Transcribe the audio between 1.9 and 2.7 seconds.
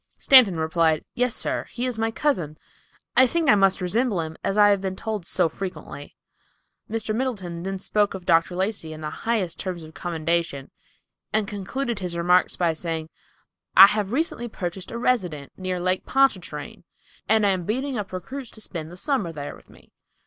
my cousin.